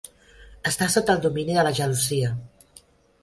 [0.69, 2.31] Està sota el domini de la gelosia.